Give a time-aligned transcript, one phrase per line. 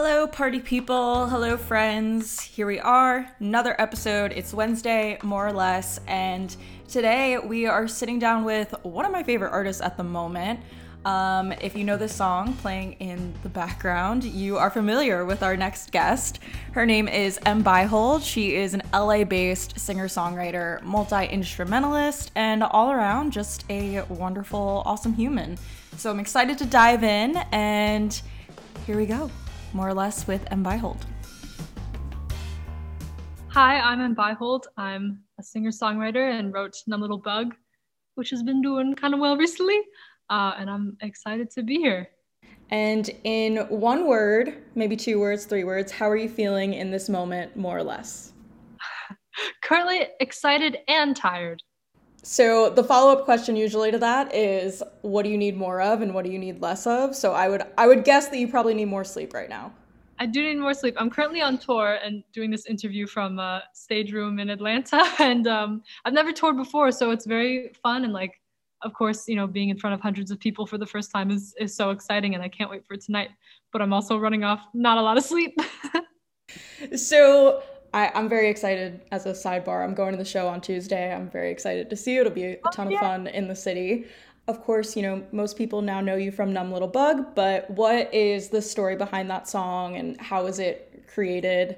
[0.00, 1.26] Hello, party people.
[1.26, 2.40] Hello, friends.
[2.40, 4.30] Here we are, another episode.
[4.30, 6.54] It's Wednesday, more or less, and
[6.86, 10.60] today we are sitting down with one of my favorite artists at the moment.
[11.04, 15.56] Um, if you know this song playing in the background, you are familiar with our
[15.56, 16.38] next guest.
[16.74, 18.22] Her name is Em Beihold.
[18.22, 24.84] She is an LA based singer songwriter, multi instrumentalist, and all around just a wonderful,
[24.86, 25.58] awesome human.
[25.96, 28.22] So I'm excited to dive in, and
[28.86, 29.28] here we go
[29.72, 31.00] more or less with Em Beihold.
[33.48, 34.64] Hi, I'm Em Beihold.
[34.76, 37.54] I'm a singer songwriter and wrote Numb Little Bug,
[38.14, 39.80] which has been doing kind of well recently.
[40.30, 42.08] Uh, and I'm excited to be here.
[42.70, 47.08] And in one word, maybe two words, three words, how are you feeling in this
[47.08, 48.32] moment, more or less?
[49.62, 51.62] Currently excited and tired.
[52.30, 56.12] So the follow-up question usually to that is what do you need more of and
[56.12, 57.16] what do you need less of?
[57.16, 59.72] So I would I would guess that you probably need more sleep right now.
[60.18, 60.94] I do need more sleep.
[60.98, 65.48] I'm currently on tour and doing this interview from a stage room in Atlanta and
[65.48, 68.38] um, I've never toured before so it's very fun and like
[68.82, 71.30] of course, you know, being in front of hundreds of people for the first time
[71.30, 73.30] is is so exciting and I can't wait for tonight.
[73.72, 75.58] But I'm also running off not a lot of sleep.
[76.94, 79.84] so I, am very excited as a sidebar.
[79.84, 81.12] I'm going to the show on Tuesday.
[81.12, 82.20] I'm very excited to see you.
[82.20, 82.96] It'll be a oh, ton oh, yeah.
[82.96, 84.06] of fun in the city.
[84.46, 88.12] Of course, you know, most people now know you from Numb Little Bug, but what
[88.14, 91.76] is the story behind that song and how is it created?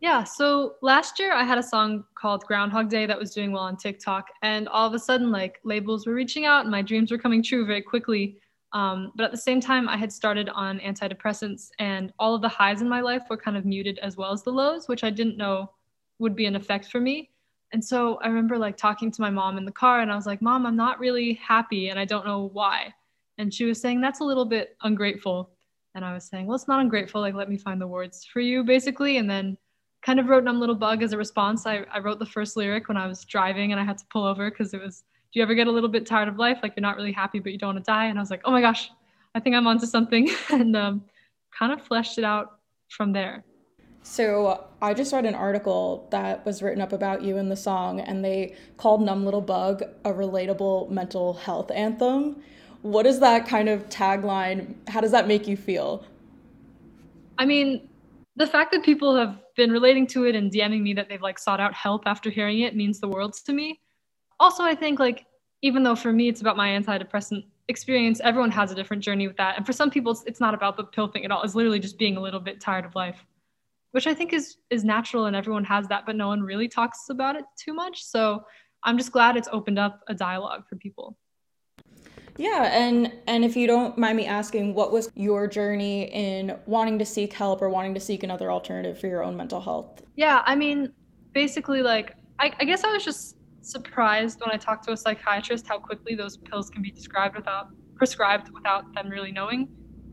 [0.00, 3.62] Yeah, so last year I had a song called Groundhog Day that was doing well
[3.62, 7.12] on TikTok, and all of a sudden, like labels were reaching out and my dreams
[7.12, 8.36] were coming true very quickly.
[8.72, 12.48] Um, but at the same time, I had started on antidepressants, and all of the
[12.48, 15.10] highs in my life were kind of muted as well as the lows, which I
[15.10, 15.70] didn't know
[16.18, 17.30] would be an effect for me.
[17.72, 20.26] And so I remember like talking to my mom in the car, and I was
[20.26, 22.94] like, Mom, I'm not really happy, and I don't know why.
[23.38, 25.50] And she was saying, That's a little bit ungrateful.
[25.94, 27.20] And I was saying, Well, it's not ungrateful.
[27.20, 29.18] Like, let me find the words for you, basically.
[29.18, 29.56] And then
[30.02, 31.66] kind of wrote Numb Little Bug as a response.
[31.66, 34.24] I, I wrote the first lyric when I was driving, and I had to pull
[34.24, 36.58] over because it was do you ever get a little bit tired of life?
[36.62, 38.06] Like you're not really happy, but you don't want to die.
[38.06, 38.90] And I was like, oh my gosh,
[39.34, 40.28] I think I'm onto something.
[40.50, 41.04] and um,
[41.58, 42.58] kind of fleshed it out
[42.88, 43.44] from there.
[44.02, 48.00] So I just read an article that was written up about you in the song,
[48.00, 52.42] and they called Numb Little Bug a relatable mental health anthem.
[52.82, 54.74] What is that kind of tagline?
[54.88, 56.04] How does that make you feel?
[57.38, 57.88] I mean,
[58.34, 61.38] the fact that people have been relating to it and DMing me that they've like
[61.38, 63.80] sought out help after hearing it means the world to me
[64.40, 65.24] also i think like
[65.62, 69.36] even though for me it's about my antidepressant experience everyone has a different journey with
[69.36, 69.56] that.
[69.56, 71.42] And for some people it's, it's not about the pill thing at all.
[71.42, 73.24] It's literally just being a little bit tired of life
[73.92, 77.08] which i think is is natural and everyone has that but no one really talks
[77.10, 78.02] about it too much.
[78.02, 78.44] So
[78.82, 81.16] i'm just glad it's opened up a dialogue for people.
[82.38, 82.70] Yeah.
[82.72, 87.04] And and if you don't mind me asking what was your journey in wanting to
[87.04, 90.02] seek help or wanting to seek another alternative for your own mental health?
[90.16, 90.42] Yeah.
[90.46, 90.92] I mean
[91.32, 95.66] basically like i, I guess i was just surprised when I talked to a psychiatrist
[95.66, 99.68] how quickly those pills can be described without prescribed without them really knowing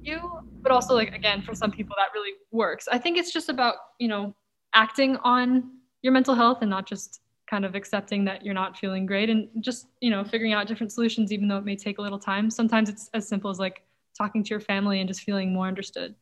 [0.00, 0.20] you.
[0.60, 2.88] But also like again, for some people that really works.
[2.90, 4.34] I think it's just about, you know,
[4.74, 5.70] acting on
[6.02, 7.20] your mental health and not just
[7.50, 10.92] kind of accepting that you're not feeling great and just, you know, figuring out different
[10.92, 12.50] solutions even though it may take a little time.
[12.50, 13.82] Sometimes it's as simple as like
[14.16, 16.14] talking to your family and just feeling more understood.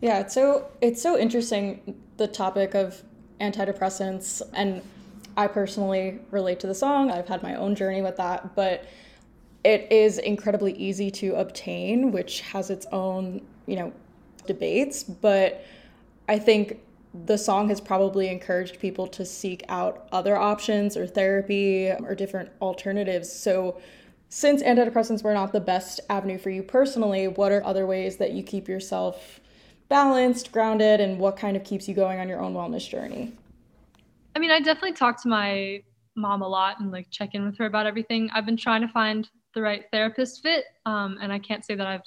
[0.00, 3.02] Yeah, it's so it's so interesting the topic of
[3.40, 4.82] antidepressants and
[5.40, 7.10] I personally relate to the song.
[7.10, 8.84] I've had my own journey with that, but
[9.64, 13.90] it is incredibly easy to obtain, which has its own, you know,
[14.46, 15.02] debates.
[15.02, 15.64] But
[16.28, 16.80] I think
[17.24, 22.50] the song has probably encouraged people to seek out other options or therapy or different
[22.60, 23.32] alternatives.
[23.32, 23.80] So,
[24.28, 28.32] since antidepressants were not the best avenue for you personally, what are other ways that
[28.32, 29.40] you keep yourself
[29.88, 33.32] balanced, grounded, and what kind of keeps you going on your own wellness journey?
[34.34, 35.82] I mean, I definitely talk to my
[36.16, 38.30] mom a lot and like check in with her about everything.
[38.32, 41.86] I've been trying to find the right therapist fit, um, and I can't say that
[41.86, 42.02] I've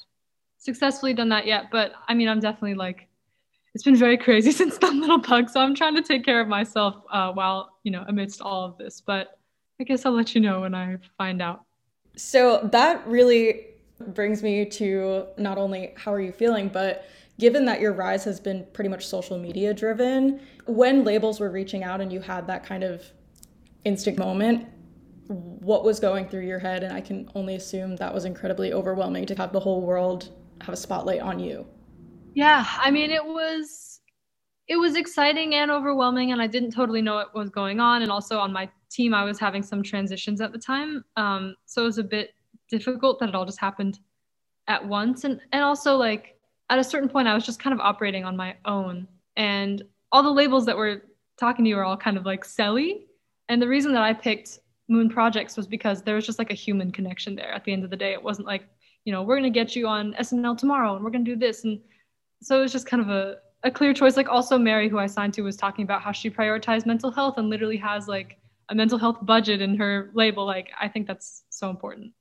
[0.58, 1.66] successfully done that yet.
[1.72, 3.08] But I mean, I'm definitely like,
[3.74, 6.48] it's been very crazy since Numb Little Bug, so I'm trying to take care of
[6.48, 9.02] myself uh, while you know amidst all of this.
[9.02, 9.40] But
[9.80, 11.62] I guess I'll let you know when I find out.
[12.16, 13.68] So that really
[14.10, 17.06] brings me to not only how are you feeling, but
[17.40, 21.84] given that your rise has been pretty much social media driven, when labels were reaching
[21.84, 23.04] out and you had that kind of
[23.86, 24.68] instant moment,
[25.28, 26.84] what was going through your head?
[26.84, 30.30] And I can only assume that was incredibly overwhelming to have the whole world
[30.62, 31.66] have a spotlight on you.
[32.34, 33.94] Yeah, I mean, it was
[34.68, 38.12] it was exciting and overwhelming and i didn't totally know what was going on and
[38.12, 41.86] also on my team i was having some transitions at the time um, so it
[41.86, 42.34] was a bit
[42.70, 44.00] difficult that it all just happened
[44.68, 46.38] at once and and also like
[46.70, 49.08] at a certain point, I was just kind of operating on my own.
[49.36, 51.04] And all the labels that were
[51.38, 53.06] talking to you are all kind of like selly.
[53.50, 56.56] And the reason that I picked Moon Projects was because there was just like a
[56.56, 58.14] human connection there at the end of the day.
[58.14, 58.68] It wasn't like,
[59.06, 61.38] you know, we're going to get you on SNL tomorrow and we're going to do
[61.38, 61.64] this.
[61.64, 61.80] And
[62.42, 64.18] so it was just kind of a, a clear choice.
[64.18, 67.38] Like also Mary, who I signed to, was talking about how she prioritized mental health
[67.38, 68.38] and literally has like
[68.70, 70.46] a mental health budget in her label.
[70.46, 72.12] Like I think that's so important.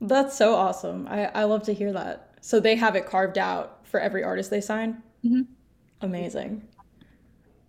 [0.00, 1.06] That's so awesome.
[1.08, 2.34] I, I love to hear that.
[2.40, 5.00] So they have it carved out for every artist they sign?
[5.24, 5.42] Mm-hmm.
[6.00, 6.66] Amazing.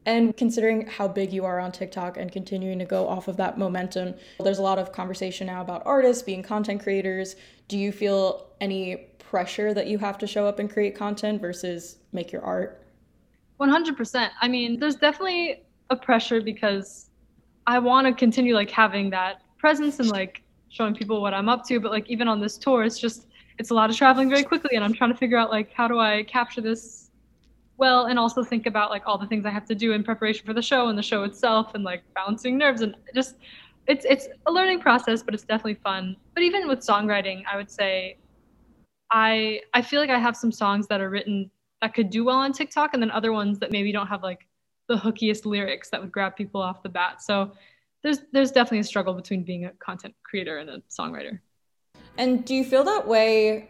[0.06, 3.58] And considering how big you are on TikTok and continuing to go off of that
[3.58, 7.36] momentum, there's a lot of conversation now about artists being content creators.
[7.68, 11.98] Do you feel any pressure that you have to show up and create content versus
[12.12, 12.86] make your art?
[13.62, 14.30] 100%.
[14.42, 17.10] I mean, there's definitely a pressure because
[17.68, 21.66] I want to continue like having that presence and like showing people what I'm up
[21.68, 23.28] to, but like even on this tour, it's just
[23.60, 25.88] it's a lot of traveling very quickly and I'm trying to figure out like how
[25.88, 27.12] do I capture this
[27.78, 30.46] well and also think about like all the things I have to do in preparation
[30.46, 33.36] for the show and the show itself and like balancing nerves and just
[33.88, 36.16] it's it's a learning process but it's definitely fun.
[36.34, 38.18] But even with songwriting, I would say
[39.12, 41.50] I I feel like I have some songs that are written
[41.82, 44.48] that could do well on TikTok and then other ones that maybe don't have like
[44.88, 47.22] the hookiest lyrics that would grab people off the bat.
[47.22, 47.52] So
[48.04, 51.40] there's there's definitely a struggle between being a content creator and a songwriter.
[52.18, 53.70] And do you feel that way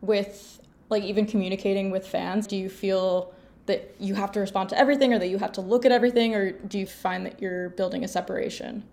[0.00, 0.60] with
[0.90, 2.46] like even communicating with fans?
[2.46, 3.32] Do you feel
[3.66, 6.34] that you have to respond to everything or that you have to look at everything
[6.34, 8.84] or do you find that you're building a separation?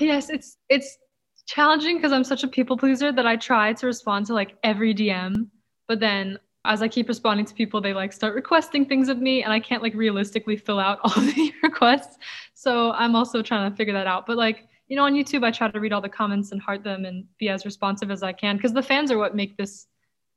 [0.00, 0.98] Yes, it's it's
[1.46, 4.94] challenging because I'm such a people pleaser that I try to respond to like every
[4.94, 5.48] DM,
[5.86, 9.42] but then as I keep responding to people, they like start requesting things of me
[9.42, 12.16] and I can't like realistically fill out all the requests.
[12.54, 14.26] So I'm also trying to figure that out.
[14.26, 16.84] But like, you know, on YouTube, I try to read all the comments and heart
[16.84, 19.86] them and be as responsive as I can because the fans are what make this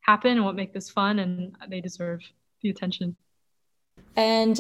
[0.02, 2.22] happen and what make this fun and they deserve
[2.62, 3.16] the attention.
[4.16, 4.60] And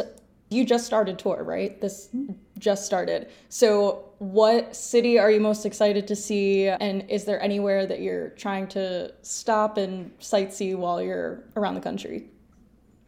[0.49, 1.79] you just started tour, right?
[1.81, 2.09] This
[2.57, 3.29] just started.
[3.49, 6.67] So, what city are you most excited to see?
[6.67, 11.81] And is there anywhere that you're trying to stop and sightsee while you're around the
[11.81, 12.29] country?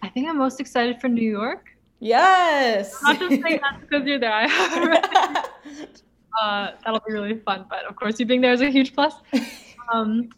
[0.02, 1.70] I think I'm most excited for New York.
[2.00, 2.96] Yes.
[3.04, 4.48] Not just saying that because you're there.
[6.40, 7.66] uh, that'll be really fun.
[7.70, 9.14] But of course, you being there is a huge plus.
[9.92, 10.30] Um,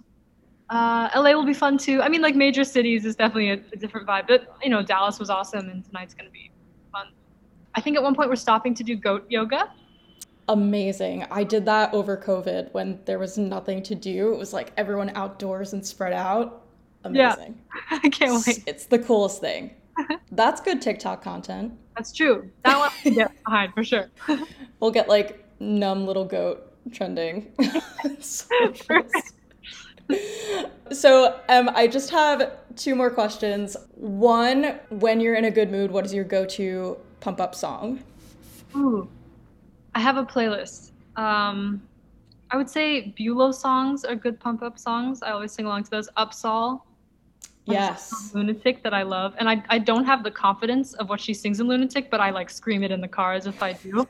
[0.70, 2.02] uh, LA will be fun too.
[2.02, 4.30] I mean, like major cities is definitely a, a different vibe.
[4.30, 6.52] But you know, Dallas was awesome, and tonight's gonna be
[6.94, 7.08] fun.
[7.76, 9.70] I think at one point we're stopping to do goat yoga.
[10.48, 11.26] Amazing.
[11.30, 14.34] I did that over COVID when there was nothing to do.
[14.34, 16.64] It was like everyone outdoors and spread out.
[17.04, 17.60] Amazing.
[17.92, 18.00] Yeah.
[18.04, 18.64] I can't wait.
[18.68, 19.72] It's the coolest thing.
[20.32, 21.74] That's good TikTok content.
[21.96, 22.50] That's true.
[22.64, 24.10] That one I get behind for sure.
[24.80, 27.52] we'll get like numb little goat trending.
[30.92, 33.78] so um, I just have two more questions.
[33.96, 38.04] One, when you're in a good mood, what is your go-to pump up song?
[38.76, 39.08] Ooh,
[39.94, 40.92] I have a playlist.
[41.16, 41.82] Um,
[42.50, 45.22] I would say Bulow songs are good pump up songs.
[45.22, 46.10] I always sing along to those.
[46.18, 46.82] Upsahl.
[47.66, 48.32] Yes.
[48.34, 49.36] Lunatic that I love.
[49.38, 52.32] And I, I don't have the confidence of what she sings in Lunatic, but I
[52.32, 54.08] like scream it in the car as if I do.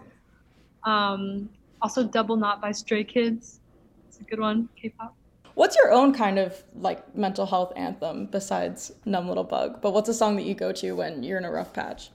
[0.83, 1.49] Um,
[1.81, 3.59] also, Double Knot by Stray Kids.
[4.07, 4.69] It's a good one.
[4.75, 5.15] K pop.
[5.55, 9.81] What's your own kind of like mental health anthem besides Numb Little Bug?
[9.81, 12.09] But what's a song that you go to when you're in a rough patch?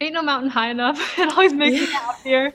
[0.00, 0.98] Ain't No Mountain High Enough.
[1.18, 2.52] It always makes me happier.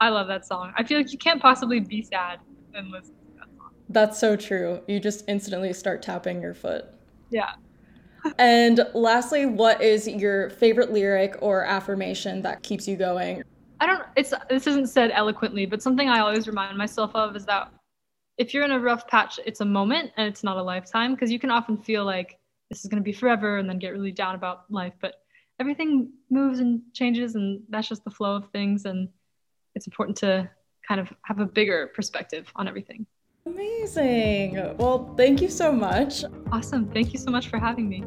[0.00, 0.72] I love that song.
[0.76, 2.40] I feel like you can't possibly be sad
[2.74, 3.70] and listen to that song.
[3.88, 4.80] That's so true.
[4.86, 6.86] You just instantly start tapping your foot.
[7.30, 7.52] Yeah.
[8.38, 13.42] and lastly, what is your favorite lyric or affirmation that keeps you going?
[13.80, 17.46] I don't it's this isn't said eloquently, but something I always remind myself of is
[17.46, 17.72] that
[18.36, 21.30] if you're in a rough patch, it's a moment and it's not a lifetime because
[21.30, 22.38] you can often feel like
[22.70, 25.14] this is going to be forever and then get really down about life, but
[25.60, 29.08] everything moves and changes and that's just the flow of things and
[29.74, 30.48] it's important to
[30.86, 33.06] kind of have a bigger perspective on everything.
[33.46, 34.76] Amazing.
[34.76, 36.24] Well, thank you so much.
[36.52, 36.90] Awesome.
[36.90, 38.04] Thank you so much for having me.